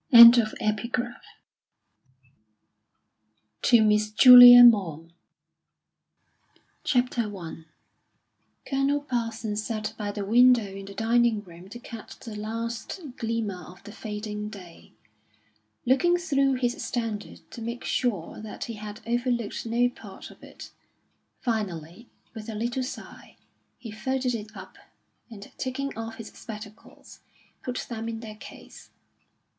[0.11, 1.13] By the same Author._
[3.61, 5.11] To MISS JULIA MAUGHAM
[6.91, 7.65] THE HERO I
[8.67, 13.61] Colonel Parsons sat by the window in the dining room to catch the last glimmer
[13.63, 14.93] of the fading day,
[15.85, 20.71] looking through his Standard to make sure that he had overlooked no part of it.
[21.41, 23.37] Finally, with a little sigh,
[23.77, 24.79] he folded it up,
[25.29, 27.19] and taking off his spectacles,
[27.61, 28.89] put them in their case.